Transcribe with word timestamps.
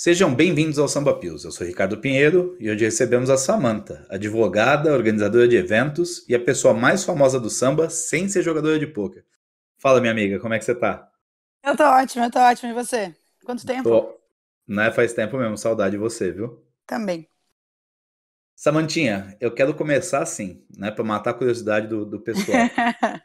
Sejam 0.00 0.32
bem-vindos 0.32 0.78
ao 0.78 0.86
Samba 0.86 1.18
Pills. 1.18 1.44
Eu 1.44 1.50
sou 1.50 1.66
Ricardo 1.66 1.98
Pinheiro 1.98 2.56
e 2.60 2.70
hoje 2.70 2.84
recebemos 2.84 3.28
a 3.30 3.36
Samanta, 3.36 4.06
advogada, 4.08 4.92
organizadora 4.92 5.48
de 5.48 5.56
eventos 5.56 6.24
e 6.28 6.36
a 6.36 6.40
pessoa 6.40 6.72
mais 6.72 7.02
famosa 7.02 7.40
do 7.40 7.50
samba 7.50 7.90
sem 7.90 8.28
ser 8.28 8.42
jogadora 8.42 8.78
de 8.78 8.86
pôquer. 8.86 9.24
Fala, 9.76 10.00
minha 10.00 10.12
amiga, 10.12 10.38
como 10.38 10.54
é 10.54 10.58
que 10.60 10.64
você 10.64 10.72
tá? 10.72 11.10
Eu 11.64 11.76
tô 11.76 11.82
ótimo, 11.82 12.24
eu 12.24 12.30
tô 12.30 12.38
ótimo. 12.38 12.70
E 12.70 12.74
você? 12.74 13.12
Quanto 13.44 13.66
tempo? 13.66 13.88
Tô... 13.88 14.20
Não 14.68 14.84
é 14.84 14.92
faz 14.92 15.12
tempo 15.14 15.36
mesmo, 15.36 15.58
saudade 15.58 15.96
de 15.96 15.98
você, 15.98 16.30
viu? 16.30 16.64
Também. 16.86 17.28
Samantinha, 18.54 19.36
eu 19.40 19.52
quero 19.52 19.74
começar 19.74 20.22
assim, 20.22 20.64
né, 20.76 20.92
para 20.92 21.02
matar 21.02 21.30
a 21.30 21.34
curiosidade 21.34 21.88
do, 21.88 22.04
do 22.04 22.20
pessoal. 22.20 22.56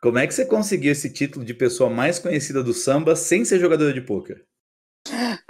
como 0.00 0.16
é 0.16 0.28
que 0.28 0.32
você 0.32 0.46
conseguiu 0.46 0.92
esse 0.92 1.12
título 1.12 1.44
de 1.44 1.54
pessoa 1.54 1.90
mais 1.90 2.20
conhecida 2.20 2.62
do 2.62 2.72
samba 2.72 3.16
sem 3.16 3.44
ser 3.44 3.58
jogadora 3.58 3.92
de 3.92 4.00
pôquer? 4.00 4.46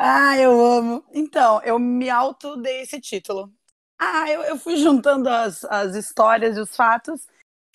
Ah, 0.09 0.39
eu 0.39 0.65
amo. 0.65 1.05
Então, 1.13 1.61
eu 1.65 1.81
me 1.81 2.09
auto 2.09 2.57
dei 2.59 2.83
esse 2.83 3.01
título. 3.01 3.53
Ah, 3.99 4.31
eu, 4.31 4.43
eu 4.43 4.57
fui 4.57 4.77
juntando 4.77 5.29
as, 5.29 5.65
as 5.65 5.97
histórias 5.97 6.57
e 6.57 6.61
os 6.61 6.77
fatos, 6.77 7.27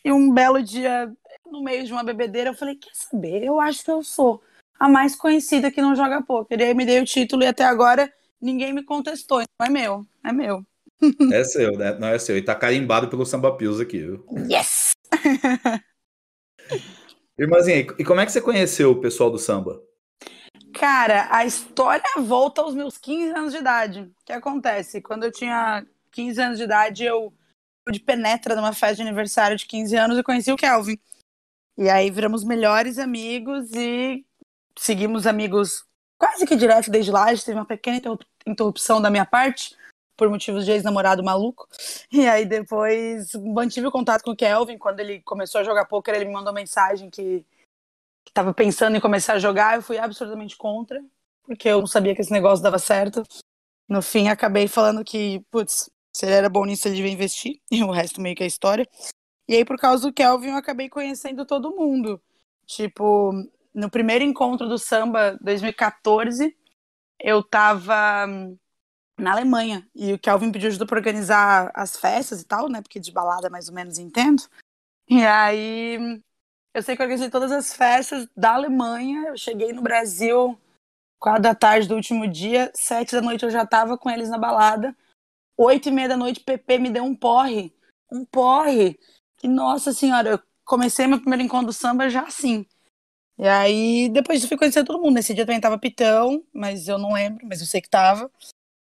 e 0.05 0.13
um 0.13 0.33
belo 0.33 0.63
dia, 0.63 1.11
no 1.45 1.61
meio 1.61 1.83
de 1.83 1.91
uma 1.91 2.05
bebedeira, 2.05 2.51
eu 2.51 2.53
falei: 2.53 2.75
quer 2.75 2.91
saber? 2.93 3.43
Eu 3.43 3.59
acho 3.59 3.83
que 3.83 3.91
eu 3.91 4.01
sou 4.01 4.41
a 4.79 4.87
mais 4.87 5.13
conhecida 5.13 5.69
que 5.69 5.81
não 5.81 5.93
joga 5.93 6.21
poker. 6.21 6.57
E 6.57 6.63
aí 6.63 6.73
me 6.73 6.85
dei 6.85 7.01
o 7.01 7.05
título 7.05 7.43
e 7.43 7.47
até 7.47 7.65
agora 7.65 8.09
ninguém 8.39 8.71
me 8.71 8.83
contestou. 8.83 9.41
Então 9.41 9.67
é 9.67 9.69
meu, 9.69 10.05
é 10.23 10.31
meu. 10.31 10.65
É 11.33 11.43
seu, 11.43 11.73
né? 11.77 11.99
Não 11.99 12.07
é 12.07 12.17
seu. 12.17 12.37
E 12.37 12.41
tá 12.41 12.55
carimbado 12.55 13.09
pelo 13.09 13.25
Samba 13.25 13.57
Pills 13.57 13.81
aqui, 13.81 13.99
viu? 13.99 14.25
Yes! 14.49 14.93
Irmãzinha, 17.37 17.79
e 17.99 18.05
como 18.05 18.21
é 18.21 18.25
que 18.25 18.31
você 18.31 18.39
conheceu 18.39 18.91
o 18.91 19.01
pessoal 19.01 19.29
do 19.29 19.37
samba? 19.37 19.83
Cara, 20.81 21.27
a 21.29 21.45
história 21.45 22.03
volta 22.17 22.63
aos 22.63 22.73
meus 22.73 22.97
15 22.97 23.37
anos 23.37 23.53
de 23.53 23.59
idade. 23.59 24.01
O 24.01 24.25
que 24.25 24.33
acontece? 24.33 24.99
Quando 24.99 25.23
eu 25.23 25.31
tinha 25.31 25.85
15 26.09 26.41
anos 26.41 26.57
de 26.57 26.63
idade, 26.63 27.03
eu 27.03 27.31
de 27.91 27.99
penetra 27.99 28.55
numa 28.55 28.73
festa 28.73 28.95
de 28.95 29.03
aniversário 29.03 29.55
de 29.55 29.67
15 29.67 29.95
anos 29.95 30.17
e 30.17 30.23
conheci 30.23 30.51
o 30.51 30.57
Kelvin. 30.57 30.99
E 31.77 31.87
aí 31.87 32.09
viramos 32.09 32.43
melhores 32.43 32.97
amigos 32.97 33.71
e 33.73 34.25
seguimos 34.75 35.27
amigos 35.27 35.85
quase 36.17 36.47
que 36.47 36.55
direto 36.55 36.89
desde 36.89 37.11
lá. 37.11 37.27
Teve 37.27 37.59
uma 37.59 37.65
pequena 37.65 38.01
interrupção 38.47 38.99
da 38.99 39.11
minha 39.11 39.25
parte, 39.25 39.77
por 40.17 40.31
motivos 40.31 40.65
de 40.65 40.71
ex-namorado 40.71 41.23
maluco. 41.23 41.67
E 42.11 42.27
aí 42.27 42.43
depois 42.43 43.35
mantive 43.35 43.85
o 43.85 43.91
contato 43.91 44.23
com 44.23 44.31
o 44.31 44.35
Kelvin. 44.35 44.79
Quando 44.79 44.99
ele 44.99 45.21
começou 45.21 45.61
a 45.61 45.63
jogar 45.63 45.85
poker, 45.85 46.15
ele 46.15 46.25
me 46.25 46.33
mandou 46.33 46.51
mensagem 46.51 47.07
que 47.07 47.45
que 48.23 48.31
estava 48.31 48.53
pensando 48.53 48.95
em 48.95 49.01
começar 49.01 49.33
a 49.33 49.39
jogar, 49.39 49.75
eu 49.75 49.81
fui 49.81 49.97
absolutamente 49.97 50.55
contra, 50.55 51.03
porque 51.43 51.67
eu 51.67 51.79
não 51.79 51.87
sabia 51.87 52.15
que 52.15 52.21
esse 52.21 52.31
negócio 52.31 52.63
dava 52.63 52.79
certo. 52.79 53.23
No 53.87 54.01
fim, 54.01 54.29
acabei 54.29 54.67
falando 54.67 55.03
que, 55.03 55.41
putz, 55.51 55.89
se 56.13 56.25
ele 56.25 56.35
era 56.35 56.49
bom 56.49 56.65
nisso, 56.65 56.87
ele 56.87 56.95
devia 56.95 57.11
investir, 57.11 57.61
e 57.71 57.83
o 57.83 57.91
resto 57.91 58.21
meio 58.21 58.35
que 58.35 58.43
é 58.43 58.47
história. 58.47 58.87
E 59.47 59.55
aí, 59.55 59.65
por 59.65 59.77
causa 59.77 60.07
do 60.07 60.13
Kelvin, 60.13 60.49
eu 60.49 60.55
acabei 60.55 60.89
conhecendo 60.89 61.45
todo 61.45 61.75
mundo. 61.75 62.21
Tipo, 62.65 63.33
no 63.73 63.89
primeiro 63.89 64.23
encontro 64.23 64.67
do 64.69 64.77
samba, 64.77 65.37
2014, 65.41 66.55
eu 67.19 67.43
tava 67.43 68.27
na 69.17 69.33
Alemanha, 69.33 69.87
e 69.93 70.13
o 70.13 70.19
Kelvin 70.19 70.51
pediu 70.51 70.69
ajuda 70.69 70.85
para 70.85 70.97
organizar 70.97 71.71
as 71.75 71.95
festas 71.95 72.41
e 72.41 72.45
tal, 72.45 72.67
né, 72.67 72.81
porque 72.81 72.99
de 72.99 73.11
balada 73.11 73.49
mais 73.49 73.69
ou 73.69 73.75
menos 73.75 73.99
entendo. 73.99 74.43
E 75.07 75.23
aí 75.25 76.21
eu 76.73 76.81
sei 76.81 76.95
que 76.95 77.01
eu 77.01 77.05
organizei 77.05 77.29
todas 77.29 77.51
as 77.51 77.73
festas 77.73 78.27
da 78.35 78.53
Alemanha. 78.53 79.29
Eu 79.29 79.37
cheguei 79.37 79.73
no 79.73 79.81
Brasil 79.81 80.57
quatro 81.21 81.43
da 81.43 81.53
tarde 81.53 81.87
do 81.87 81.95
último 81.95 82.27
dia, 82.27 82.71
sete 82.73 83.11
da 83.11 83.21
noite 83.21 83.45
eu 83.45 83.51
já 83.51 83.63
tava 83.63 83.95
com 83.95 84.09
eles 84.09 84.27
na 84.29 84.39
balada. 84.39 84.95
Oito 85.55 85.87
e 85.87 85.91
meia 85.91 86.09
da 86.09 86.17
noite, 86.17 86.39
PP 86.39 86.79
me 86.79 86.89
deu 86.89 87.03
um 87.03 87.15
porre. 87.15 87.71
Um 88.11 88.25
porre. 88.25 88.99
Que, 89.37 89.47
nossa 89.47 89.93
senhora, 89.93 90.29
eu 90.31 90.39
comecei 90.65 91.05
meu 91.05 91.19
primeiro 91.19 91.43
encontro 91.43 91.67
do 91.67 91.73
samba 91.73 92.09
já 92.09 92.23
assim. 92.23 92.65
E 93.37 93.47
aí, 93.47 94.09
depois 94.09 94.39
disso, 94.39 94.47
fui 94.47 94.57
conhecer 94.57 94.83
todo 94.83 94.99
mundo. 94.99 95.13
Nesse 95.13 95.33
dia 95.33 95.45
também 95.45 95.61
tava 95.61 95.77
Pitão, 95.77 96.43
mas 96.51 96.87
eu 96.87 96.97
não 96.97 97.13
lembro, 97.13 97.45
mas 97.47 97.61
eu 97.61 97.67
sei 97.67 97.81
que 97.81 97.89
tava. 97.89 98.31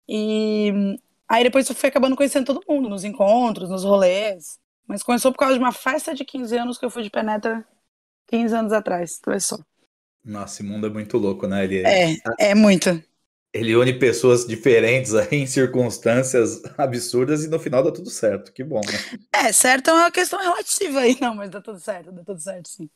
E 0.09 0.99
aí 1.29 1.45
depois 1.45 1.69
eu 1.69 1.75
fui 1.75 1.89
acabando 1.89 2.17
conhecendo 2.17 2.47
todo 2.47 2.65
mundo, 2.69 2.89
nos 2.89 3.05
encontros, 3.05 3.71
nos 3.71 3.85
rolês. 3.85 4.59
Mas 4.87 5.03
começou 5.03 5.33
por 5.33 5.39
causa 5.39 5.55
de 5.55 5.61
uma 5.61 5.73
festa 5.73 6.15
de 6.15 6.25
15 6.25 6.57
anos 6.57 6.79
que 6.79 6.85
eu 6.85 6.91
fui 6.91 7.03
de 7.03 7.11
penetra 7.11 7.67
15 8.27 8.55
anos 8.55 8.73
atrás. 8.73 9.19
Começou. 9.23 9.59
Nossa, 10.25 10.55
esse 10.55 10.63
mundo 10.63 10.87
é 10.87 10.91
muito 10.91 11.17
louco, 11.19 11.47
né? 11.47 11.65
Ele, 11.65 11.87
é, 11.87 12.17
é 12.39 12.55
muito. 12.55 13.03
Ele 13.53 13.75
une 13.77 13.99
pessoas 13.99 14.47
diferentes 14.47 15.15
aí, 15.15 15.29
em 15.39 15.47
circunstâncias 15.47 16.63
absurdas 16.77 17.45
e 17.45 17.49
no 17.49 17.59
final 17.59 17.83
dá 17.83 17.93
tudo 17.93 18.11
certo. 18.11 18.53
Que 18.53 18.65
bom, 18.65 18.81
né? 18.81 19.19
É, 19.33 19.53
certo 19.53 19.91
é 19.91 19.93
uma 19.93 20.11
questão 20.11 20.41
relativa 20.41 21.01
aí, 21.01 21.17
não, 21.21 21.35
mas 21.35 21.51
dá 21.51 21.61
tudo 21.61 21.79
certo, 21.79 22.13
dá 22.13 22.23
tudo 22.25 22.41
certo, 22.41 22.69
sim. 22.69 22.91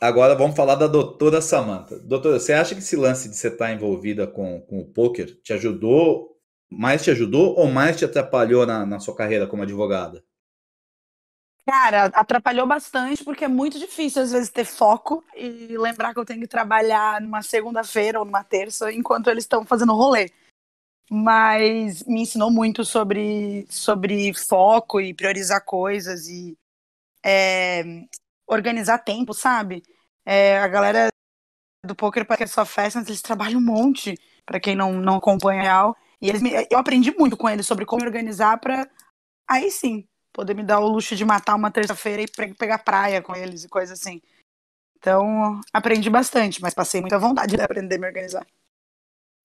Agora 0.00 0.34
vamos 0.34 0.56
falar 0.56 0.74
da 0.74 0.86
doutora 0.86 1.40
Samantha. 1.40 1.98
Doutora, 2.00 2.38
você 2.38 2.52
acha 2.52 2.74
que 2.74 2.80
esse 2.80 2.96
lance 2.96 3.28
de 3.28 3.36
você 3.36 3.48
estar 3.48 3.72
envolvida 3.72 4.26
com, 4.26 4.60
com 4.60 4.80
o 4.80 4.84
poker 4.84 5.40
te 5.40 5.52
ajudou 5.52 6.34
mais 6.74 7.02
te 7.02 7.10
ajudou 7.10 7.54
ou 7.56 7.68
mais 7.68 7.96
te 7.96 8.04
atrapalhou 8.04 8.66
na, 8.66 8.84
na 8.84 8.98
sua 8.98 9.14
carreira 9.14 9.46
como 9.46 9.62
advogada? 9.62 10.22
Cara, 11.66 12.06
atrapalhou 12.06 12.66
bastante 12.66 13.24
porque 13.24 13.44
é 13.44 13.48
muito 13.48 13.78
difícil 13.78 14.22
às 14.22 14.32
vezes 14.32 14.50
ter 14.50 14.66
foco 14.66 15.24
e 15.34 15.76
lembrar 15.78 16.12
que 16.12 16.20
eu 16.20 16.24
tenho 16.24 16.40
que 16.40 16.46
trabalhar 16.46 17.20
numa 17.22 17.40
segunda-feira 17.40 18.18
ou 18.18 18.24
numa 18.24 18.44
terça 18.44 18.92
enquanto 18.92 19.30
eles 19.30 19.44
estão 19.44 19.64
fazendo 19.64 19.94
rolê. 19.94 20.30
Mas 21.10 22.04
me 22.04 22.20
ensinou 22.22 22.50
muito 22.50 22.84
sobre, 22.84 23.66
sobre 23.70 24.34
foco 24.34 25.00
e 25.00 25.14
priorizar 25.14 25.64
coisas 25.64 26.28
e 26.28 26.56
é, 27.24 27.82
organizar 28.46 28.98
tempo, 28.98 29.32
sabe? 29.32 29.82
É, 30.26 30.58
a 30.58 30.68
galera 30.68 31.08
do 31.84 31.94
poker 31.94 32.26
para 32.26 32.36
que 32.36 32.44
é 32.44 32.46
só 32.46 32.64
festa, 32.66 33.00
eles 33.00 33.22
trabalham 33.22 33.60
um 33.60 33.64
monte, 33.64 34.18
para 34.44 34.60
quem 34.60 34.76
não, 34.76 34.92
não 34.94 35.16
acompanha 35.16 35.62
real. 35.62 35.96
E 36.20 36.28
eles 36.28 36.42
me, 36.42 36.50
eu 36.70 36.78
aprendi 36.78 37.10
muito 37.12 37.36
com 37.36 37.48
eles 37.48 37.66
sobre 37.66 37.86
como 37.86 38.04
organizar 38.04 38.58
para 38.58 38.88
aí 39.48 39.70
sim 39.70 40.06
poder 40.34 40.54
me 40.54 40.64
dar 40.64 40.80
o 40.80 40.88
luxo 40.88 41.14
de 41.14 41.24
matar 41.24 41.54
uma 41.54 41.70
terça-feira 41.70 42.22
e 42.22 42.54
pegar 42.54 42.78
praia 42.78 43.22
com 43.22 43.34
eles 43.34 43.64
e 43.64 43.68
coisa 43.68 43.94
assim. 43.94 44.20
Então, 44.98 45.60
aprendi 45.72 46.10
bastante, 46.10 46.60
mas 46.60 46.74
passei 46.74 47.00
muita 47.00 47.18
vontade 47.18 47.56
de 47.56 47.62
aprender 47.62 47.94
a 47.94 47.98
me 47.98 48.06
organizar. 48.06 48.46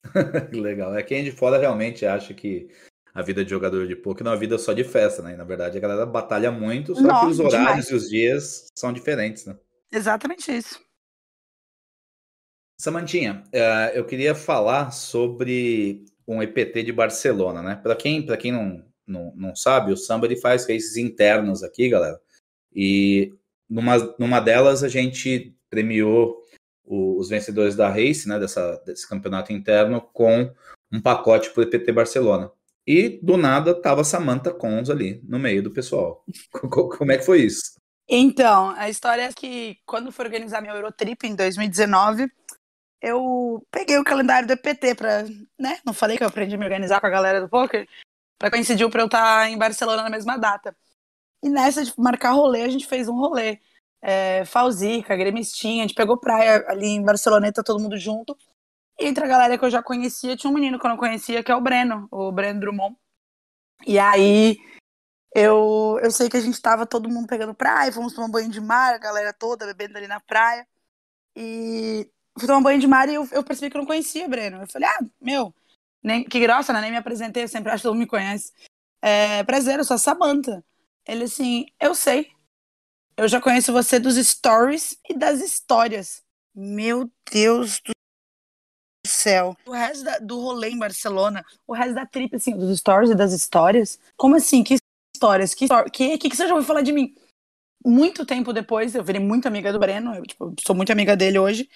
Legal. 0.51 0.95
É 0.95 1.03
quem 1.03 1.23
de 1.23 1.31
fora 1.31 1.59
realmente 1.59 2.05
acha 2.05 2.33
que 2.33 2.69
a 3.13 3.21
vida 3.21 3.43
de 3.43 3.49
jogador 3.49 3.87
de 3.87 3.95
poker 3.95 4.23
não 4.23 4.31
é 4.31 4.35
uma 4.35 4.39
vida 4.39 4.57
só 4.57 4.73
de 4.73 4.83
festa, 4.83 5.21
né? 5.21 5.33
E, 5.33 5.37
na 5.37 5.43
verdade, 5.43 5.77
a 5.77 5.81
galera 5.81 6.05
batalha 6.05 6.51
muito, 6.51 6.95
só 6.95 7.01
Nossa, 7.01 7.25
que 7.25 7.31
os 7.31 7.39
horários 7.39 7.85
demais. 7.85 7.89
e 7.89 7.95
os 7.95 8.09
dias 8.09 8.67
são 8.75 8.91
diferentes, 8.91 9.45
né? 9.45 9.55
Exatamente 9.91 10.51
isso. 10.51 10.81
Samantinha, 12.79 13.43
uh, 13.47 13.93
eu 13.93 14.05
queria 14.05 14.33
falar 14.33 14.91
sobre 14.91 16.05
um 16.25 16.41
EPT 16.41 16.83
de 16.83 16.93
Barcelona, 16.93 17.61
né? 17.61 17.75
Para 17.75 17.95
quem, 17.95 18.25
para 18.25 18.37
quem 18.37 18.53
não, 18.53 18.88
não, 19.09 19.33
não 19.35 19.55
sabe, 19.55 19.91
o 19.91 19.97
samba 19.97 20.25
ele 20.25 20.35
faz 20.35 20.67
races 20.67 20.97
internos 20.97 21.63
aqui, 21.63 21.89
galera. 21.89 22.19
E 22.73 23.33
numa, 23.69 23.97
numa 24.17 24.39
delas 24.39 24.83
a 24.83 24.87
gente 24.87 25.55
premiou 25.69 26.41
o, 26.83 27.17
os 27.19 27.29
vencedores 27.29 27.75
da 27.75 27.89
race, 27.89 28.27
né? 28.27 28.39
Dessa, 28.39 28.81
desse 28.85 29.07
campeonato 29.07 29.53
interno 29.53 30.01
com 30.01 30.53
um 30.91 31.01
pacote 31.01 31.51
para 31.51 31.61
o 31.61 31.63
EPT 31.63 31.91
Barcelona. 31.91 32.51
E 32.85 33.19
do 33.21 33.37
nada 33.37 33.79
tava 33.79 34.03
Samantha 34.03 34.51
Cons 34.51 34.89
ali 34.89 35.21
no 35.23 35.37
meio 35.37 35.61
do 35.61 35.71
pessoal. 35.71 36.25
Como 36.97 37.11
é 37.11 37.17
que 37.17 37.25
foi 37.25 37.41
isso? 37.41 37.77
Então, 38.07 38.71
a 38.71 38.89
história 38.89 39.21
é 39.21 39.33
que 39.33 39.77
quando 39.85 40.11
fui 40.11 40.25
organizar 40.25 40.61
meu 40.61 40.73
Eurotrip 40.73 41.27
em 41.27 41.35
2019, 41.35 42.27
eu 42.99 43.63
peguei 43.69 43.99
o 43.99 44.03
calendário 44.03 44.47
do 44.47 44.53
EPT 44.53 44.95
para, 44.95 45.23
né? 45.59 45.79
Não 45.85 45.93
falei 45.93 46.17
que 46.17 46.23
eu 46.23 46.27
aprendi 46.27 46.55
a 46.55 46.57
me 46.57 46.65
organizar 46.65 46.99
com 46.99 47.05
a 47.05 47.11
galera 47.11 47.39
do 47.39 47.47
poker, 47.47 47.87
para 48.39 48.49
coincidir 48.49 48.89
para 48.89 49.01
eu 49.01 49.05
estar 49.07 49.41
tá 49.41 49.49
em 49.49 49.57
Barcelona 49.57 50.03
na 50.03 50.09
mesma 50.09 50.37
data. 50.37 50.75
E 51.43 51.49
nessa 51.49 51.83
de 51.83 51.93
marcar 51.97 52.31
rolê, 52.31 52.63
a 52.63 52.69
gente 52.69 52.87
fez 52.87 53.07
um 53.07 53.15
rolê. 53.15 53.59
É, 54.01 54.45
Falzica, 54.45 55.15
Gremistinha, 55.17 55.83
a 55.83 55.87
gente 55.87 55.95
pegou 55.95 56.17
praia 56.17 56.65
ali 56.69 56.87
em 56.87 57.03
Barceloneta, 57.03 57.63
todo 57.63 57.79
mundo 57.81 57.97
junto. 57.97 58.37
E 58.99 59.05
entre 59.07 59.25
a 59.25 59.27
galera 59.27 59.57
que 59.57 59.65
eu 59.65 59.69
já 59.69 59.83
conhecia, 59.83 60.37
tinha 60.37 60.49
um 60.49 60.53
menino 60.53 60.79
que 60.79 60.85
eu 60.85 60.89
não 60.89 60.97
conhecia, 60.97 61.43
que 61.43 61.51
é 61.51 61.55
o 61.55 61.61
Breno, 61.61 62.07
o 62.11 62.31
Breno 62.31 62.61
Drummond. 62.61 62.95
E 63.85 63.99
aí 63.99 64.57
eu, 65.35 65.99
eu 66.01 66.11
sei 66.11 66.29
que 66.29 66.37
a 66.37 66.41
gente 66.41 66.61
tava 66.61 66.85
todo 66.85 67.09
mundo 67.09 67.27
pegando 67.27 67.53
praia, 67.53 67.91
fomos 67.91 68.13
tomar 68.13 68.27
um 68.27 68.31
banho 68.31 68.49
de 68.49 68.61
mar, 68.61 68.93
a 68.93 68.97
galera 68.97 69.33
toda 69.33 69.65
bebendo 69.65 69.97
ali 69.97 70.07
na 70.07 70.19
praia. 70.19 70.67
E 71.35 72.09
fui 72.37 72.47
tomar 72.47 72.59
um 72.59 72.63
banho 72.63 72.79
de 72.79 72.87
mar 72.87 73.09
e 73.09 73.15
eu, 73.15 73.27
eu 73.31 73.43
percebi 73.43 73.69
que 73.71 73.77
eu 73.77 73.81
não 73.81 73.87
conhecia 73.87 74.25
o 74.25 74.29
Breno. 74.29 74.61
Eu 74.63 74.67
falei, 74.67 74.87
ah, 74.89 74.99
meu, 75.21 75.53
nem, 76.03 76.23
que 76.23 76.39
grossa, 76.39 76.73
né? 76.73 76.81
Nem 76.81 76.91
me 76.91 76.97
apresentei, 76.97 77.43
eu 77.43 77.47
sempre 77.47 77.71
acho 77.71 77.81
que 77.81 77.83
todo 77.83 77.93
mundo 77.93 78.03
me 78.03 78.07
conhece. 78.07 78.53
É, 79.01 79.43
prazer, 79.43 79.79
eu 79.79 79.85
sou 79.85 79.95
a 79.95 79.97
Samantha. 79.97 80.63
Ele 81.07 81.23
assim, 81.25 81.65
eu 81.79 81.95
sei. 81.95 82.31
Eu 83.17 83.27
já 83.27 83.41
conheço 83.41 83.73
você 83.73 83.99
dos 83.99 84.15
stories 84.15 84.97
e 85.09 85.13
das 85.13 85.41
histórias. 85.41 86.23
Meu 86.55 87.09
Deus 87.31 87.81
do 87.85 87.91
céu. 89.05 89.57
O 89.65 89.71
resto 89.71 90.03
da, 90.03 90.19
do 90.19 90.39
rolê 90.39 90.69
em 90.69 90.79
Barcelona, 90.79 91.43
o 91.67 91.73
resto 91.73 91.95
da 91.95 92.05
trip, 92.05 92.35
assim, 92.35 92.55
dos 92.55 92.79
stories 92.79 93.11
e 93.11 93.15
das 93.15 93.33
histórias. 93.33 93.99
Como 94.15 94.35
assim? 94.35 94.63
Que 94.63 94.77
histórias? 95.15 95.53
Que, 95.53 95.67
que, 95.91 96.17
que, 96.17 96.29
que 96.29 96.35
você 96.35 96.47
já 96.47 96.53
ouviu 96.53 96.67
falar 96.67 96.81
de 96.81 96.93
mim? 96.93 97.13
Muito 97.85 98.25
tempo 98.25 98.53
depois, 98.53 98.93
eu 98.93 99.03
virei 99.03 99.21
muito 99.21 99.47
amiga 99.47 99.71
do 99.71 99.79
Breno, 99.79 100.13
eu 100.13 100.23
tipo, 100.23 100.53
sou 100.65 100.75
muito 100.75 100.91
amiga 100.91 101.15
dele 101.15 101.39
hoje. 101.39 101.69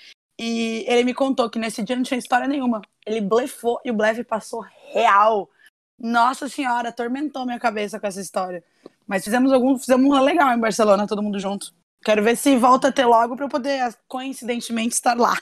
E 0.45 0.84
ele 0.90 1.06
me 1.06 1.13
contou 1.13 1.50
que 1.50 1.57
nesse 1.57 1.81
dia 1.81 1.95
não 1.95 2.04
tinha 2.04 2.18
história 2.18 2.50
nenhuma. 2.50 2.81
Ele 3.07 3.22
blefou 3.22 3.80
e 3.86 3.90
o 3.90 3.94
blefe 3.94 4.25
passou 4.25 4.66
real. 4.92 5.50
Nossa 5.98 6.50
senhora, 6.50 6.90
atormentou 6.90 7.45
minha 7.45 7.57
cabeça 7.60 7.98
com 7.98 8.06
essa 8.06 8.19
história. 8.19 8.62
Mas 9.07 9.24
fizemos 9.24 9.54
algum, 9.54 9.80
fizemos 9.80 10.06
um 10.06 10.22
legal 10.22 10.51
em 10.51 10.60
Barcelona, 10.60 11.07
todo 11.07 11.24
mundo 11.24 11.40
junto. 11.40 11.74
Quero 12.04 12.22
ver 12.22 12.36
se 12.36 12.57
volta 12.57 12.90
a 12.90 12.92
ter 12.92 13.06
logo 13.06 13.38
para 13.38 13.45
eu 13.45 13.50
poder, 13.50 13.95
coincidentemente, 14.06 14.95
estar 14.95 15.18
lá. 15.18 15.40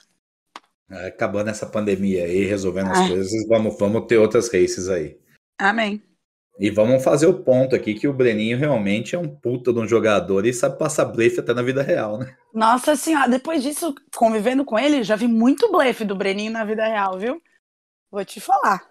É, 0.92 1.08
acabando 1.08 1.50
essa 1.50 1.66
pandemia 1.66 2.26
aí, 2.26 2.46
resolvendo 2.46 2.92
as 2.92 3.00
Ai. 3.00 3.08
coisas, 3.08 3.48
vamos, 3.48 3.76
vamos 3.80 4.06
ter 4.06 4.18
outras 4.18 4.54
races 4.54 4.88
aí. 4.88 5.20
Amém. 5.60 6.00
E 6.62 6.70
vamos 6.70 7.04
fazer 7.04 7.26
o 7.26 7.44
ponto 7.44 7.76
aqui 7.76 7.96
que 7.96 8.08
o 8.08 8.14
Breninho 8.14 8.56
realmente 8.56 9.16
é 9.16 9.18
um 9.18 9.28
puta 9.28 9.74
de 9.74 9.80
um 9.80 9.88
jogador 9.88 10.46
e 10.46 10.54
sabe 10.54 10.78
passar 10.78 11.06
blefe 11.06 11.40
até 11.40 11.56
na 11.56 11.64
vida 11.64 11.82
real, 11.82 12.20
né? 12.20 12.38
Nossa 12.54 12.96
senhora, 12.96 13.28
depois 13.28 13.64
disso, 13.64 13.96
convivendo 14.16 14.64
com 14.64 14.78
ele, 14.78 15.02
já 15.02 15.16
vi 15.16 15.28
muito 15.28 15.72
blefe 15.72 16.06
do 16.06 16.16
Breninho 16.16 16.52
na 16.52 16.64
vida 16.64 16.86
real, 16.86 17.18
viu? 17.18 17.42
Vou 18.12 18.24
te 18.24 18.40
falar. 18.40 18.88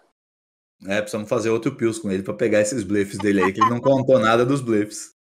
É, 0.84 1.00
precisamos 1.00 1.28
fazer 1.28 1.50
outro 1.50 1.76
pills 1.76 2.00
com 2.02 2.10
ele 2.10 2.24
para 2.24 2.34
pegar 2.34 2.60
esses 2.60 2.82
blefes 2.82 3.18
dele 3.18 3.40
aí, 3.40 3.52
que 3.52 3.60
ele 3.60 3.70
não 3.70 3.80
contou 3.80 4.18
nada 4.18 4.44
dos 4.44 4.60
blefes. 4.60 5.14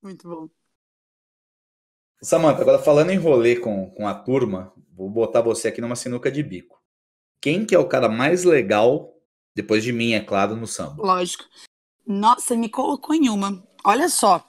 Muito 0.00 0.28
bom. 0.28 0.48
Samanta, 2.22 2.62
agora 2.62 2.78
falando 2.78 3.10
em 3.10 3.18
rolê 3.18 3.56
com, 3.56 3.90
com 3.90 4.06
a 4.06 4.14
turma, 4.14 4.72
vou 4.92 5.10
botar 5.10 5.40
você 5.40 5.66
aqui 5.66 5.80
numa 5.80 5.96
sinuca 5.96 6.30
de 6.30 6.44
bico. 6.44 6.80
Quem 7.40 7.66
que 7.66 7.74
é 7.74 7.78
o 7.78 7.88
cara 7.88 8.08
mais 8.08 8.44
legal, 8.44 9.13
depois 9.54 9.82
de 9.84 9.92
mim, 9.92 10.12
é 10.12 10.20
claro, 10.20 10.56
no 10.56 10.66
samba? 10.66 11.02
Lógico. 11.02 11.44
Nossa, 12.06 12.56
me 12.56 12.68
colocou 12.68 13.14
em 13.14 13.28
uma. 13.28 13.62
Olha 13.84 14.08
só, 14.08 14.46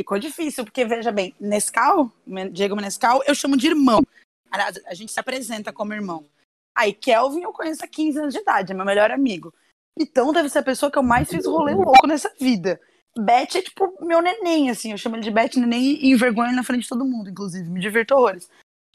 ficou 0.00 0.18
difícil, 0.18 0.64
porque 0.64 0.84
veja 0.84 1.12
bem, 1.12 1.34
Nescau, 1.40 2.12
Diego 2.52 2.76
Nescau, 2.76 3.22
eu 3.26 3.34
chamo 3.34 3.56
de 3.56 3.68
irmão. 3.68 4.02
A 4.50 4.94
gente 4.94 5.12
se 5.12 5.20
apresenta 5.20 5.72
como 5.72 5.92
irmão. 5.92 6.26
Aí, 6.74 6.92
Kelvin 6.92 7.42
eu 7.42 7.52
conheço 7.52 7.84
há 7.84 7.88
15 7.88 8.18
anos 8.18 8.34
de 8.34 8.40
idade, 8.40 8.72
é 8.72 8.74
meu 8.74 8.84
melhor 8.84 9.10
amigo. 9.10 9.52
Então 9.98 10.32
deve 10.32 10.48
ser 10.48 10.60
a 10.60 10.62
pessoa 10.62 10.90
que 10.92 10.98
eu 10.98 11.02
mais 11.02 11.28
fiz 11.28 11.44
rolê 11.44 11.74
louco 11.74 12.06
nessa 12.06 12.32
vida. 12.40 12.80
Beth 13.18 13.56
é 13.56 13.62
tipo 13.62 13.92
meu 14.00 14.22
neném, 14.22 14.70
assim. 14.70 14.92
Eu 14.92 14.98
chamo 14.98 15.16
ele 15.16 15.24
de 15.24 15.30
Beth 15.30 15.56
neném 15.56 15.98
e 16.04 16.12
envergonho 16.12 16.54
na 16.54 16.62
frente 16.62 16.82
de 16.82 16.88
todo 16.88 17.04
mundo, 17.04 17.28
inclusive. 17.28 17.68
Me 17.68 17.80
divirto 17.80 18.14
horrores. 18.14 18.48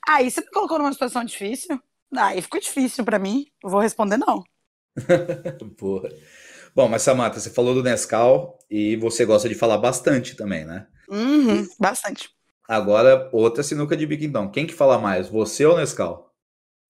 Aí 0.07 0.31
você 0.31 0.39
me 0.39 0.47
colocou 0.47 0.77
numa 0.77 0.93
situação 0.93 1.25
difícil. 1.25 1.81
Aí 2.15 2.41
ficou 2.41 2.59
difícil 2.59 3.03
para 3.03 3.19
mim. 3.19 3.47
Eu 3.61 3.69
vou 3.69 3.81
responder 3.81 4.17
não. 4.17 4.43
Porra. 5.77 6.09
Bom, 6.75 6.87
mas 6.87 7.03
Samantha, 7.03 7.39
você 7.39 7.49
falou 7.49 7.75
do 7.75 7.83
Nescau 7.83 8.57
e 8.69 8.95
você 8.95 9.25
gosta 9.25 9.47
de 9.47 9.55
falar 9.55 9.77
bastante 9.77 10.35
também, 10.35 10.65
né? 10.65 10.87
Uhum, 11.07 11.67
bastante. 11.79 12.29
Agora, 12.67 13.29
outra 13.31 13.61
sinuca 13.61 13.95
de 13.95 14.05
bico, 14.07 14.23
então. 14.23 14.49
Quem 14.49 14.65
que 14.65 14.73
fala 14.73 14.97
mais, 14.97 15.29
você 15.29 15.65
ou 15.65 15.77
Nescau? 15.77 16.33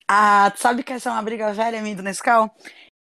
Ah, 0.08 0.54
sabe 0.56 0.84
que 0.84 0.94
essa 0.94 1.10
é 1.10 1.12
uma 1.12 1.22
briga 1.22 1.52
velha 1.52 1.82
minha 1.82 1.96
do 1.96 2.04
Nescau? 2.04 2.56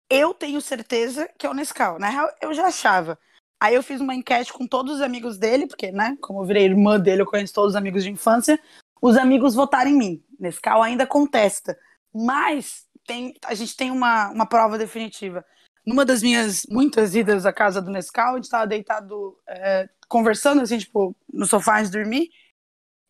Eu 0.09 0.33
tenho 0.33 0.59
certeza 0.59 1.29
que 1.37 1.45
é 1.45 1.49
o 1.49 1.53
Nescau. 1.53 1.99
Na 1.99 2.09
real, 2.09 2.29
eu 2.41 2.53
já 2.53 2.67
achava. 2.67 3.17
Aí 3.61 3.75
eu 3.75 3.83
fiz 3.83 4.01
uma 4.01 4.13
enquete 4.13 4.51
com 4.51 4.67
todos 4.67 4.95
os 4.95 5.01
amigos 5.01 5.37
dele, 5.37 5.67
porque, 5.67 5.91
né, 5.91 6.17
como 6.21 6.41
eu 6.41 6.45
virei 6.45 6.65
irmã 6.65 6.99
dele, 6.99 7.21
eu 7.21 7.25
conheço 7.25 7.53
todos 7.53 7.71
os 7.71 7.75
amigos 7.75 8.03
de 8.03 8.11
infância. 8.11 8.59
Os 9.01 9.15
amigos 9.17 9.55
votaram 9.55 9.91
em 9.91 9.97
mim. 9.97 10.23
Nescau 10.39 10.83
ainda 10.83 11.07
contesta. 11.07 11.77
Mas 12.13 12.85
tem, 13.05 13.33
a 13.45 13.53
gente 13.53 13.75
tem 13.75 13.91
uma, 13.91 14.29
uma 14.29 14.45
prova 14.45 14.77
definitiva. 14.77 15.45
Numa 15.85 16.03
das 16.03 16.23
minhas 16.23 16.65
muitas 16.69 17.15
idas 17.15 17.45
à 17.45 17.53
casa 17.53 17.81
do 17.81 17.91
Nescau, 17.91 18.33
a 18.33 18.35
gente 18.35 18.45
estava 18.45 18.65
deitado 18.65 19.37
é, 19.47 19.87
conversando, 20.07 20.61
assim, 20.61 20.77
tipo, 20.77 21.15
no 21.31 21.45
sofá 21.45 21.77
antes 21.79 21.91
de 21.91 21.97
dormir. 21.97 22.29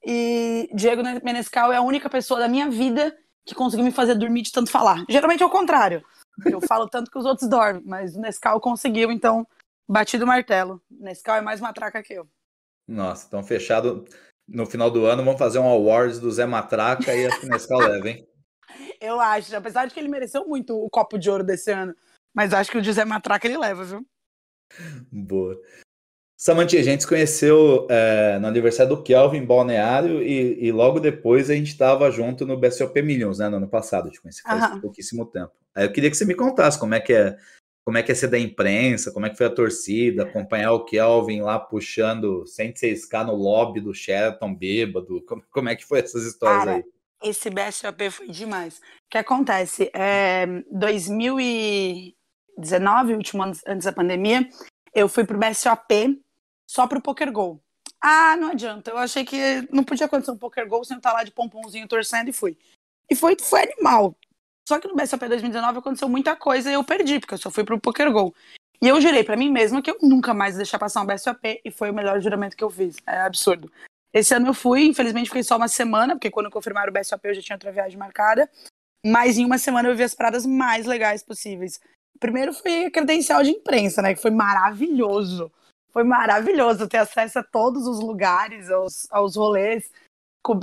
E 0.06 0.70
Diego 0.74 1.02
Menescal 1.24 1.72
é 1.72 1.78
a 1.78 1.82
única 1.82 2.10
pessoa 2.10 2.40
da 2.40 2.48
minha 2.48 2.70
vida 2.70 3.16
que 3.46 3.56
conseguiu 3.56 3.86
me 3.86 3.92
fazer 3.92 4.16
dormir 4.16 4.42
de 4.42 4.52
tanto 4.52 4.70
falar. 4.70 5.04
Geralmente 5.10 5.42
é 5.42 5.46
o 5.46 5.50
contrário. 5.50 6.04
Eu 6.46 6.60
falo 6.62 6.88
tanto 6.88 7.10
que 7.10 7.18
os 7.18 7.26
outros 7.26 7.50
dormem, 7.50 7.82
mas 7.86 8.16
o 8.16 8.20
Nescau 8.20 8.60
conseguiu, 8.60 9.12
então 9.12 9.48
Bati 9.88 10.18
do 10.18 10.26
martelo. 10.26 10.82
Nescau 10.90 11.36
é 11.36 11.42
mais 11.42 11.62
matraca 11.62 12.02
que 12.02 12.14
eu. 12.14 12.28
Nossa, 12.88 13.28
então 13.28 13.44
fechado. 13.44 14.06
No 14.48 14.66
final 14.66 14.92
do 14.92 15.06
ano 15.06 15.24
vamos 15.24 15.40
fazer 15.40 15.60
um 15.60 15.68
awards 15.68 16.20
do 16.20 16.32
Zé 16.32 16.46
Matraca 16.46 17.16
e 17.16 17.26
a 17.26 17.30
Nescau 17.44 17.80
leva, 17.80 18.10
hein? 18.10 18.28
Eu 19.00 19.20
acho, 19.20 19.56
apesar 19.56 19.86
de 19.86 19.94
que 19.94 20.00
ele 20.00 20.10
mereceu 20.10 20.48
muito 20.48 20.78
o 20.78 20.90
copo 20.90 21.18
de 21.18 21.30
ouro 21.30 21.44
desse 21.44 21.72
ano. 21.72 21.96
Mas 22.34 22.54
acho 22.54 22.72
que 22.72 22.78
o 22.78 22.94
Zé 22.94 23.06
Matraca 23.06 23.48
ele 23.48 23.58
leva, 23.58 23.84
viu? 23.84 24.06
Boa. 25.12 25.60
Samantia, 26.38 26.82
a 26.82 26.84
gente 26.84 27.02
se 27.02 27.08
conheceu 27.08 27.88
é, 27.90 28.38
no 28.40 28.48
aniversário 28.48 28.94
do 28.94 29.02
Kelvin 29.02 29.46
Balneário 29.46 30.22
e, 30.22 30.66
e, 30.66 30.72
logo 30.72 31.00
depois 31.00 31.50
a 31.50 31.56
gente 31.56 31.70
estava 31.70 32.12
junto 32.12 32.46
no 32.46 32.58
BSOP 32.58 33.02
Millions, 33.02 33.40
né, 33.40 33.48
no 33.48 33.56
ano 33.56 33.70
passado, 33.70 34.12
te 34.12 34.22
conheci 34.22 34.42
faz 34.42 34.64
Aham. 34.64 34.82
pouquíssimo 34.82 35.26
tempo. 35.26 35.54
Aí 35.74 35.86
eu 35.86 35.92
queria 35.94 36.12
que 36.12 36.18
você 36.18 36.26
me 36.26 36.36
contasse 36.36 36.78
como 36.78 36.94
é 36.94 37.00
que 37.00 37.14
é 37.14 37.38
como 37.86 38.00
é 38.00 38.04
que 38.04 38.12
é 38.12 38.16
ser 38.16 38.28
da 38.28 38.40
imprensa, 38.40 39.12
como 39.12 39.28
é 39.28 39.30
que 39.30 39.38
foi 39.38 39.46
a 39.46 39.50
torcida, 39.50 40.24
acompanhar 40.24 40.72
o 40.74 40.84
Kelvin 40.84 41.42
lá 41.42 41.60
puxando 41.60 42.44
106k 42.44 43.28
no 43.28 43.36
lobby 43.36 43.80
do 43.80 43.94
Sheraton 43.94 44.56
bêbado, 44.56 45.22
como, 45.22 45.44
como 45.52 45.70
é 45.70 45.76
que 45.76 45.86
foi 45.86 46.00
essas 46.00 46.26
histórias 46.26 46.66
Cara, 46.66 46.78
aí? 46.78 46.84
Esse 47.22 47.50
BSOP 47.50 48.10
foi 48.12 48.28
demais. 48.28 48.78
O 48.78 48.82
que 49.10 49.18
acontece? 49.18 49.90
É, 49.94 50.46
2019, 50.72 53.14
último 53.14 53.44
ano 53.44 53.54
antes 53.68 53.86
da 53.86 53.94
pandemia, 53.94 54.48
eu 54.94 55.10
fui 55.10 55.26
pro 55.26 55.40
BSOP 55.40 56.22
só 56.68 56.88
pro 56.88 57.02
Poker 57.02 57.32
Go. 57.32 57.62
Ah, 58.02 58.36
não 58.38 58.50
adianta. 58.50 58.92
Eu 58.92 58.98
achei 58.98 59.26
que 59.26 59.68
não 59.72 59.84
podia 59.84 60.06
acontecer 60.06 60.32
um 60.32 60.38
Poker 60.38 60.68
Go 60.68 60.84
sem 60.84 60.98
estar 60.98 61.14
lá 61.14 61.24
de 61.24 61.32
pomponzinho 61.32 61.88
torcendo 61.88 62.30
e 62.30 62.34
fui. 62.34 62.58
E 63.10 63.16
foi, 63.16 63.36
foi 63.40 63.64
animal. 63.64 64.16
Só 64.68 64.80
que 64.80 64.88
no 64.88 64.96
BSOP 64.96 65.28
2019 65.28 65.80
aconteceu 65.80 66.10
muita 66.10 66.36
coisa 66.36 66.70
e 66.70 66.74
eu 66.74 66.84
perdi, 66.84 67.20
porque 67.20 67.36
eu 67.36 67.38
só 67.38 67.52
fui 67.52 67.64
pro 67.64 67.80
Poker 67.80 68.12
Go. 68.12 68.34
E 68.82 68.88
eu 68.88 69.00
jurei 69.00 69.24
para 69.24 69.38
mim 69.38 69.50
mesma 69.50 69.82
que 69.82 69.90
eu 69.90 69.98
nunca 70.02 70.34
mais 70.34 70.56
deixar 70.56 70.78
passar 70.78 71.02
um 71.02 71.06
BSOP 71.06 71.62
e 71.64 71.72
foi 71.72 71.92
o 71.92 71.94
melhor 71.94 72.20
juramento 72.22 72.58
que 72.58 72.64
eu 72.64 72.70
fiz. 72.70 72.98
É 73.08 73.22
absurdo. 73.22 73.72
Esse 74.16 74.34
ano 74.34 74.48
eu 74.48 74.54
fui, 74.54 74.86
infelizmente 74.86 75.28
fiquei 75.28 75.44
só 75.44 75.58
uma 75.58 75.68
semana, 75.68 76.16
porque 76.16 76.32
quando 76.32 76.50
confirmaram 76.50 76.90
o 76.90 76.94
BSOP 76.94 77.28
eu 77.28 77.34
já 77.34 77.42
tinha 77.42 77.56
outra 77.58 77.70
viagem 77.70 77.98
marcada. 77.98 78.50
Mas 79.06 79.38
em 79.38 79.44
uma 79.44 79.58
semana 79.58 79.90
eu 79.90 79.96
vi 79.96 80.04
as 80.04 80.16
paradas 80.16 80.46
mais 80.46 80.86
legais 80.86 81.22
possíveis. 81.22 81.82
Primeiro 82.18 82.54
foi 82.54 82.86
a 82.86 82.92
credencial 82.92 83.44
de 83.44 83.50
imprensa, 83.50 84.02
né? 84.02 84.16
Que 84.16 84.22
foi 84.22 84.32
maravilhoso. 84.32 85.52
Foi 85.92 86.06
maravilhoso 86.06 86.88
ter 86.88 87.00
acesso 87.00 87.40
a 87.40 87.44
todos 87.44 87.86
os 87.86 88.00
lugares, 88.00 88.72
aos, 88.72 89.06
aos 89.12 89.36
rolês, 89.36 89.92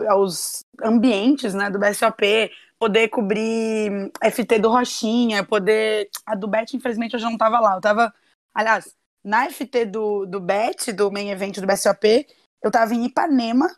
aos 0.08 0.64
ambientes 0.82 1.52
né, 1.52 1.68
do 1.68 1.78
BSOP, 1.78 2.50
poder 2.78 3.08
cobrir 3.08 4.10
FT 4.22 4.58
do 4.60 4.70
Rochinha, 4.70 5.44
poder. 5.44 6.08
A 6.24 6.34
do 6.34 6.48
Bet, 6.48 6.74
infelizmente, 6.74 7.14
eu 7.14 7.20
já 7.20 7.28
não 7.28 7.36
tava 7.36 7.60
lá. 7.60 7.74
Eu 7.74 7.80
tava. 7.82 8.14
Aliás, 8.54 8.94
na 9.22 9.48
FT 9.50 9.84
do, 9.84 10.24
do 10.24 10.40
Bet, 10.40 10.90
do 10.92 11.12
main 11.12 11.30
event 11.30 11.58
do 11.58 11.66
BSOP, 11.66 12.26
eu 12.62 12.70
tava 12.70 12.94
em 12.94 13.04
Ipanema, 13.04 13.74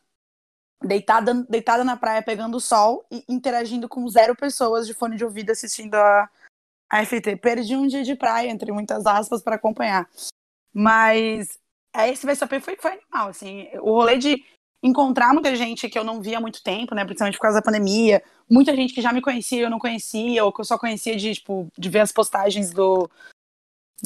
deitada, 0.83 1.35
deitada 1.49 1.83
na 1.83 1.97
praia 1.97 2.23
pegando 2.23 2.61
sol 2.61 3.05
e 3.11 3.25
interagindo 3.29 3.88
com 3.88 4.07
zero 4.09 4.37
pessoas 4.37 4.87
de 4.87 4.95
fone 4.95 5.17
de 5.17 5.25
ouvido 5.25 5.50
assistindo 5.50 5.95
a, 5.95 6.29
a 6.91 7.05
FT. 7.05 7.37
Perdi 7.37 7.76
um 7.76 7.87
dia 7.87 8.05
de 8.05 8.14
praia, 8.14 8.50
entre 8.50 8.71
muitas 8.73 9.07
aspas, 9.07 9.43
para 9.43 9.57
acompanhar. 9.57 10.09
Mas 10.73 11.59
esse 11.95 12.26
BSOP 12.26 12.61
foi, 12.61 12.76
foi 12.76 12.93
animal, 12.93 13.29
assim. 13.29 13.69
O 13.81 13.93
rolê 13.93 14.19
de 14.19 14.45
encontrar 14.83 15.33
muita 15.33 15.57
gente 15.57 15.88
que 15.88 15.99
eu 15.99 16.05
não 16.05 16.21
via 16.21 16.38
há 16.38 16.41
muito 16.41 16.62
tempo, 16.62 16.95
né? 16.95 17.05
Principalmente 17.05 17.37
por 17.37 17.43
causa 17.43 17.59
da 17.59 17.64
pandemia. 17.64 18.23
Muita 18.50 18.75
gente 18.76 18.93
que 18.93 19.00
já 19.00 19.12
me 19.12 19.23
conhecia, 19.23 19.62
eu 19.62 19.71
não 19.71 19.79
conhecia, 19.79 20.45
ou 20.45 20.53
que 20.53 20.61
eu 20.61 20.64
só 20.64 20.76
conhecia 20.76 21.17
de, 21.17 21.35
tipo, 21.35 21.69
de 21.79 21.88
ver 21.88 22.00
as 22.00 22.12
postagens 22.12 22.71
do, 22.71 23.09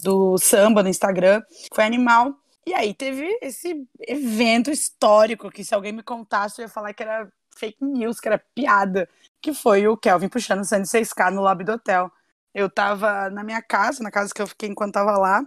do 0.02 0.38
samba 0.38 0.82
no 0.82 0.88
Instagram. 0.88 1.42
Foi 1.74 1.84
animal. 1.84 2.38
E 2.68 2.74
aí 2.74 2.92
teve 2.92 3.38
esse 3.40 3.88
evento 3.98 4.70
histórico 4.70 5.50
que 5.50 5.64
se 5.64 5.74
alguém 5.74 5.90
me 5.90 6.02
contasse, 6.02 6.60
eu 6.60 6.64
ia 6.64 6.68
falar 6.68 6.92
que 6.92 7.02
era 7.02 7.26
fake 7.56 7.82
news, 7.82 8.20
que 8.20 8.28
era 8.28 8.38
piada. 8.54 9.08
Que 9.40 9.54
foi 9.54 9.88
o 9.88 9.96
Kelvin 9.96 10.28
puxando 10.28 10.60
106k 10.60 11.30
no 11.30 11.40
lobby 11.40 11.64
do 11.64 11.72
hotel. 11.72 12.12
Eu 12.52 12.68
tava 12.68 13.30
na 13.30 13.42
minha 13.42 13.62
casa, 13.62 14.02
na 14.02 14.10
casa 14.10 14.34
que 14.34 14.42
eu 14.42 14.46
fiquei 14.46 14.68
enquanto 14.68 14.92
tava 14.92 15.16
lá. 15.16 15.46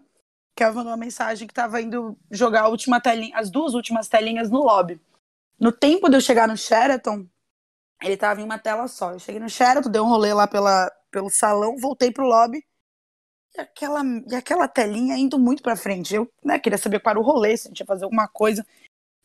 Kelvin 0.55 0.77
mandou 0.77 0.93
uma 0.93 0.97
mensagem 0.97 1.47
que 1.47 1.53
tava 1.53 1.79
indo 1.79 2.17
jogar 2.31 2.61
a 2.61 2.69
última 2.69 2.99
telinha, 2.99 3.37
as 3.37 3.51
duas 3.51 3.75
últimas 3.75 4.07
telinhas 4.07 4.49
no 4.49 4.63
lobby. 4.63 4.99
No 5.59 5.71
tempo 5.71 6.09
de 6.09 6.17
eu 6.17 6.21
chegar 6.21 6.47
no 6.47 6.57
Sheraton, 6.57 7.27
ele 8.01 8.17
tava 8.17 8.41
em 8.41 8.43
uma 8.43 8.57
tela 8.57 8.87
só. 8.87 9.11
Eu 9.11 9.19
cheguei 9.19 9.39
no 9.39 9.47
Sheraton, 9.47 9.91
dei 9.91 10.01
um 10.01 10.09
rolê 10.09 10.33
lá 10.33 10.47
pela, 10.47 10.91
pelo 11.11 11.29
salão, 11.29 11.77
voltei 11.77 12.11
pro 12.11 12.25
lobby. 12.25 12.65
E 13.55 13.61
aquela, 13.61 14.01
e 14.29 14.35
aquela 14.35 14.67
telinha 14.67 15.17
indo 15.17 15.37
muito 15.37 15.61
pra 15.61 15.75
frente. 15.75 16.15
Eu 16.15 16.29
né, 16.43 16.57
queria 16.57 16.77
saber 16.77 16.99
qual 16.99 17.11
era 17.11 17.19
o 17.19 17.23
rolê, 17.23 17.55
se 17.57 17.67
a 17.67 17.69
gente 17.69 17.79
ia 17.81 17.85
fazer 17.85 18.05
alguma 18.05 18.27
coisa. 18.27 18.65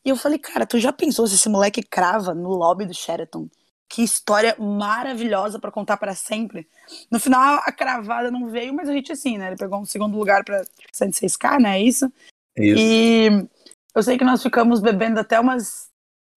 E 0.04 0.08
eu 0.08 0.16
falei, 0.16 0.38
cara, 0.38 0.66
tu 0.66 0.78
já 0.78 0.92
pensou 0.92 1.26
se 1.26 1.34
esse 1.34 1.48
moleque 1.48 1.82
crava 1.82 2.34
no 2.34 2.50
lobby 2.50 2.86
do 2.86 2.94
Sheraton? 2.94 3.48
que 3.88 4.02
história 4.02 4.56
maravilhosa 4.58 5.58
para 5.58 5.70
contar 5.70 5.96
para 5.96 6.14
sempre. 6.14 6.68
No 7.10 7.20
final, 7.20 7.60
a 7.64 7.72
cravada 7.72 8.30
não 8.30 8.48
veio, 8.50 8.74
mas 8.74 8.88
a 8.88 8.92
gente 8.92 9.12
assim, 9.12 9.38
né? 9.38 9.48
Ele 9.48 9.56
pegou 9.56 9.80
um 9.80 9.84
segundo 9.84 10.16
lugar 10.16 10.44
para 10.44 10.64
106k, 10.92 11.60
né? 11.60 11.78
É 11.78 11.82
isso? 11.82 12.12
Isso. 12.56 12.78
E 12.78 13.48
eu 13.94 14.02
sei 14.02 14.18
que 14.18 14.24
nós 14.24 14.42
ficamos 14.42 14.80
bebendo 14.80 15.20
até 15.20 15.38
umas. 15.38 15.88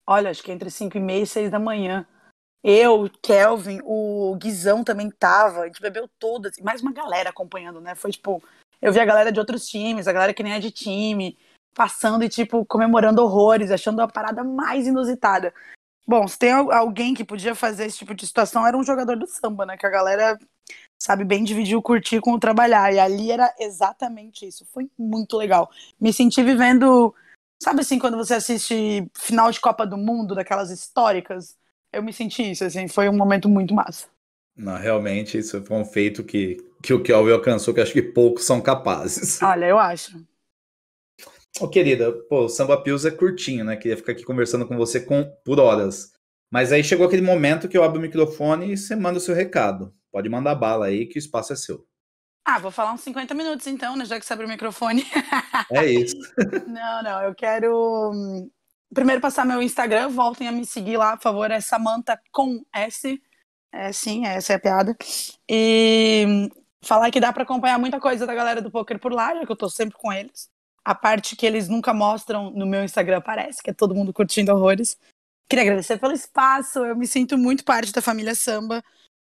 Olha, 0.06 0.30
acho 0.30 0.44
que 0.44 0.52
entre 0.52 0.70
5 0.70 0.98
e 0.98 1.00
meia 1.00 1.24
e 1.24 1.28
6 1.28 1.52
da 1.52 1.60
manhã. 1.60 2.06
Eu, 2.64 3.10
Kelvin, 3.22 3.80
o 3.84 4.36
Guizão 4.36 4.84
também 4.84 5.10
tava. 5.10 5.62
A 5.62 5.68
gente 5.68 5.82
bebeu 5.82 6.10
todas. 6.20 6.58
E 6.58 6.64
mais 6.64 6.82
uma 6.82 6.92
galera 6.92 7.30
acompanhando, 7.30 7.80
né? 7.80 7.96
Foi 7.96 8.12
tipo. 8.12 8.44
Eu 8.82 8.94
vi 8.94 9.00
a 9.00 9.06
galera 9.06 9.32
de 9.32 9.40
outros 9.40 9.68
times, 9.68 10.08
a 10.08 10.14
galera 10.14 10.34
que 10.34 10.42
nem 10.42 10.54
é 10.54 10.60
de 10.60 10.72
time, 10.72 11.38
passando 11.76 12.24
e, 12.24 12.30
tipo, 12.30 12.66
comemorando 12.66 13.22
horrores, 13.22 13.72
achando 13.72 14.02
a 14.02 14.08
parada 14.08 14.42
mais 14.42 14.88
inusitada. 14.88 15.54
Bom, 16.08 16.28
se 16.28 16.40
tem 16.40 16.52
alguém 16.52 17.14
que 17.14 17.26
podia 17.26 17.54
fazer 17.54 17.86
esse 17.86 17.98
tipo 17.98 18.16
de 18.16 18.26
situação, 18.26 18.66
era 18.66 18.78
um 18.78 18.84
jogador 18.84 19.18
do 19.18 19.28
samba, 19.28 19.66
né? 19.66 19.78
Que 19.78 19.86
a 19.86 19.90
galera 19.90 20.40
sabe 21.02 21.24
bem 21.24 21.44
dividir 21.44 21.76
o 21.78 21.82
curtir 21.82 22.22
com 22.22 22.32
o 22.32 22.40
trabalhar. 22.40 22.94
E 22.94 23.00
ali 23.00 23.32
era 23.32 23.54
exatamente 23.60 24.48
isso. 24.48 24.66
Foi 24.74 24.90
muito 24.98 25.38
legal. 25.38 25.70
Me 26.00 26.12
senti 26.14 26.42
vivendo. 26.42 27.14
Sabe 27.62 27.82
assim, 27.82 28.00
quando 28.00 28.18
você 28.18 28.34
assiste 28.36 29.06
final 29.14 29.52
de 29.52 29.60
Copa 29.60 29.86
do 29.86 29.98
Mundo, 29.98 30.34
daquelas 30.34 30.72
históricas? 30.72 31.59
Eu 31.92 32.04
me 32.04 32.14
senti 32.14 32.52
isso, 32.52 32.64
assim, 32.64 32.88
foi 32.88 33.10
um 33.10 33.16
momento 33.16 33.50
muito 33.50 33.74
massa. 33.74 34.08
Não, 34.56 34.78
realmente, 34.78 35.38
isso 35.38 35.64
foi 35.64 35.78
um 35.78 35.86
feito 35.86 36.24
que, 36.24 36.58
que 36.84 36.94
o 36.94 37.02
Kelvin 37.02 37.32
alcançou, 37.32 37.74
que 37.74 37.82
acho 37.82 37.94
que 37.94 38.02
poucos 38.02 38.46
são 38.46 38.62
capazes. 38.62 39.42
Olha, 39.44 39.66
eu 39.66 39.80
acho. 39.80 40.24
Ô, 41.60 41.68
querida, 41.68 42.12
pô, 42.30 42.46
o 42.46 42.50
Samba 42.50 42.82
Pills 42.82 43.08
é 43.08 43.12
curtinho, 43.12 43.66
né? 43.66 43.76
Queria 43.76 43.98
ficar 43.98 44.12
aqui 44.12 44.24
conversando 44.24 44.68
com 44.68 44.78
você 44.78 45.00
com, 45.00 45.26
por 45.44 45.60
horas. 45.60 46.12
Mas 46.52 46.72
aí 46.72 46.84
chegou 46.84 47.06
aquele 47.06 47.22
momento 47.22 47.68
que 47.68 47.78
eu 47.78 47.84
abro 47.84 48.00
o 48.00 48.02
microfone 48.02 48.72
e 48.74 48.78
você 48.78 48.96
manda 48.96 49.18
o 49.18 49.22
seu 49.22 49.34
recado. 49.34 49.94
Pode 50.12 50.30
mandar 50.30 50.56
bala 50.56 50.88
aí, 50.88 51.06
que 51.06 51.18
o 51.18 51.20
espaço 51.20 51.54
é 51.54 51.56
seu. 51.56 51.86
Ah, 52.46 52.60
vou 52.60 52.72
falar 52.72 52.94
uns 52.94 53.02
50 53.02 53.34
minutos 53.34 53.68
então, 53.68 53.96
né? 53.96 54.06
Já 54.06 54.20
que 54.20 54.26
você 54.26 54.34
abriu 54.34 54.48
o 54.48 54.52
microfone. 54.52 55.06
É 55.72 55.86
isso. 55.86 56.16
não, 56.68 57.04
não, 57.04 57.24
eu 57.24 57.36
quero 57.36 58.12
hum, 58.12 58.50
primeiro 58.94 59.22
passar 59.22 59.46
meu 59.46 59.62
Instagram, 59.62 60.10
voltem 60.10 60.48
a 60.48 60.52
me 60.52 60.66
seguir 60.66 60.98
lá, 60.98 61.16
por 61.16 61.24
favor, 61.24 61.52
é 61.52 61.62
Samantha 61.62 62.20
com 62.32 62.64
S. 62.74 63.22
É 63.72 63.92
sim, 63.92 64.26
essa 64.26 64.54
é 64.54 64.56
a 64.56 64.60
piada. 64.60 64.98
E 65.48 66.50
falar 66.82 67.12
que 67.12 67.20
dá 67.20 67.32
para 67.32 67.44
acompanhar 67.44 67.78
muita 67.78 68.00
coisa 68.00 68.26
da 68.26 68.34
galera 68.34 68.62
do 68.62 68.72
poker 68.72 69.00
por 69.00 69.14
lá, 69.14 69.36
já 69.36 69.46
que 69.46 69.52
eu 69.52 69.56
tô 69.56 69.70
sempre 69.70 69.98
com 69.98 70.12
eles. 70.12 70.50
A 70.84 70.96
parte 70.96 71.36
que 71.36 71.46
eles 71.46 71.68
nunca 71.68 71.94
mostram 71.94 72.50
no 72.52 72.66
meu 72.66 72.84
Instagram 72.84 73.18
aparece, 73.18 73.62
que 73.62 73.70
é 73.70 73.74
todo 73.74 73.94
mundo 73.94 74.14
curtindo 74.14 74.52
horrores. 74.52 74.98
Queria 75.48 75.64
agradecer 75.64 75.98
pelo 76.00 76.14
espaço, 76.14 76.80
eu 76.80 76.96
me 76.96 77.08
sinto 77.08 77.38
muito 77.38 77.64
parte 77.64 77.92
da 77.92 78.02
família 78.02 78.34
samba. 78.34 78.84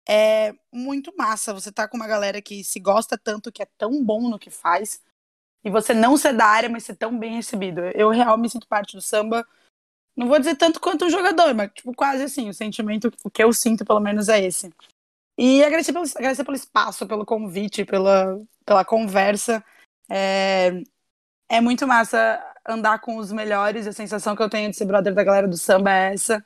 É 0.08 0.54
muito 0.72 1.14
massa 1.16 1.54
você 1.54 1.72
tá 1.72 1.88
com 1.88 1.98
uma 1.98 2.08
galera 2.08 2.42
que 2.42 2.64
se 2.64 2.80
gosta 2.80 3.18
tanto, 3.18 3.52
que 3.52 3.62
é 3.62 3.68
tão 3.78 4.04
bom 4.04 4.28
no 4.30 4.40
que 4.40 4.50
faz, 4.50 5.00
e 5.64 5.70
você 5.70 5.94
não 5.94 6.18
ser 6.18 6.34
da 6.34 6.46
área, 6.46 6.70
mas 6.70 6.84
ser 6.84 6.96
tão 6.96 7.18
bem 7.18 7.36
recebido. 7.36 7.82
Eu 7.94 8.10
real 8.10 8.38
me 8.38 8.50
sinto 8.50 8.68
parte 8.68 8.96
do 8.96 9.02
samba. 9.02 9.46
Não 10.16 10.28
vou 10.28 10.40
dizer 10.40 10.56
tanto 10.56 10.80
quanto 10.80 11.06
um 11.06 11.10
jogador, 11.10 11.54
mas 11.54 11.72
tipo, 11.74 11.94
quase 11.94 12.24
assim, 12.24 12.50
o 12.50 12.54
sentimento, 12.54 13.12
o 13.24 13.30
que 13.30 13.44
eu 13.44 13.54
sinto 13.54 13.86
pelo 13.86 14.00
menos 14.00 14.28
é 14.28 14.44
esse. 14.44 14.74
E 15.38 15.64
agradecer 15.64 15.94
pelo, 15.94 16.06
agradecer 16.06 16.44
pelo 16.44 16.58
espaço, 16.58 17.08
pelo 17.08 17.26
convite, 17.26 17.86
pela, 17.86 18.40
pela 18.66 18.84
conversa. 18.84 19.64
É, 20.10 20.84
é 21.50 21.62
muito 21.62 21.88
massa 21.88 22.44
andar 22.68 23.00
com 23.00 23.18
os 23.18 23.32
melhores. 23.32 23.88
A 23.88 23.94
sensação 23.94 24.36
que 24.36 24.44
eu 24.44 24.50
tenho 24.50 24.70
de 24.70 24.76
ser 24.76 24.86
brother 24.86 25.14
da 25.14 25.24
galera 25.24 25.48
do 25.48 25.58
samba 25.58 25.92
é 25.92 26.14
essa. 26.14 26.46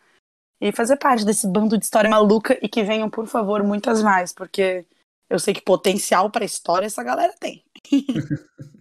E 0.61 0.71
fazer 0.71 0.97
parte 0.97 1.25
desse 1.25 1.47
bando 1.47 1.77
de 1.77 1.83
história 1.85 2.09
maluca 2.09 2.57
e 2.61 2.69
que 2.69 2.83
venham, 2.83 3.09
por 3.09 3.27
favor, 3.27 3.63
muitas 3.63 4.01
mais, 4.01 4.31
porque 4.31 4.85
eu 5.29 5.37
sei 5.39 5.53
que 5.53 5.61
potencial 5.61 6.29
para 6.29 6.45
história 6.45 6.85
essa 6.85 7.03
galera 7.03 7.33
tem. 7.39 7.63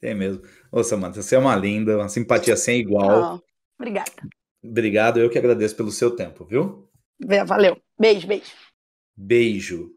tem 0.00 0.14
mesmo. 0.14 0.42
Ô, 0.72 0.82
Samanta, 0.82 1.20
você 1.20 1.36
é 1.36 1.38
uma 1.38 1.54
linda, 1.54 1.96
uma 1.96 2.08
simpatia 2.08 2.56
sem 2.56 2.80
igual. 2.80 3.34
Oh, 3.34 3.40
obrigada. 3.78 4.10
Obrigado, 4.62 5.20
eu 5.20 5.30
que 5.30 5.38
agradeço 5.38 5.76
pelo 5.76 5.90
seu 5.90 6.10
tempo, 6.10 6.44
viu? 6.44 6.88
Valeu. 7.46 7.76
Beijo, 7.98 8.26
beijo. 8.26 8.50
Beijo. 9.16 9.90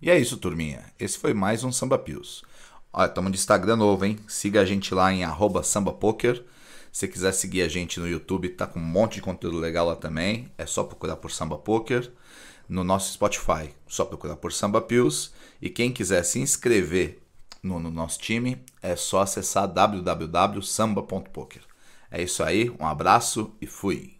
E 0.00 0.08
é 0.08 0.18
isso, 0.18 0.36
turminha. 0.36 0.84
Esse 0.98 1.18
foi 1.18 1.34
mais 1.34 1.64
um 1.64 1.72
Samba 1.72 1.98
Pios. 1.98 2.42
Olha, 2.92 3.06
estamos 3.06 3.30
de 3.32 3.38
Instagram 3.38 3.76
novo, 3.76 4.04
hein? 4.04 4.18
Siga 4.26 4.60
a 4.60 4.64
gente 4.64 4.94
lá 4.94 5.12
em 5.12 5.22
sambapoker. 5.62 6.44
Se 6.90 7.06
quiser 7.06 7.32
seguir 7.32 7.62
a 7.62 7.68
gente 7.68 8.00
no 8.00 8.08
YouTube, 8.08 8.48
tá 8.50 8.66
com 8.66 8.80
um 8.80 8.82
monte 8.82 9.14
de 9.14 9.22
conteúdo 9.22 9.58
legal 9.58 9.86
lá 9.86 9.94
também. 9.94 10.50
É 10.58 10.66
só 10.66 10.82
procurar 10.82 11.16
por 11.16 11.30
Samba 11.30 11.58
Poker. 11.58 12.12
No 12.68 12.82
nosso 12.82 13.12
Spotify, 13.12 13.74
só 13.86 14.04
procurar 14.04 14.36
por 14.36 14.52
Samba 14.52 14.80
Pills. 14.80 15.30
E 15.60 15.68
quem 15.68 15.92
quiser 15.92 16.24
se 16.24 16.40
inscrever 16.40 17.20
no, 17.62 17.78
no 17.80 17.90
nosso 17.90 18.18
time, 18.20 18.64
é 18.82 18.96
só 18.96 19.20
acessar 19.22 19.66
www.samba.poker. 19.68 21.62
É 22.10 22.22
isso 22.22 22.42
aí, 22.42 22.70
um 22.80 22.86
abraço 22.86 23.54
e 23.60 23.66
fui! 23.66 24.19